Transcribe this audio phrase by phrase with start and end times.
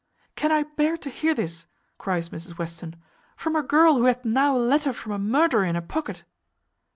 [0.35, 1.67] "Can I bear to hear this,"
[1.99, 2.95] cries Mrs Western,
[3.35, 6.23] "from a girl who hath now a letter from a murderer in her pocket?"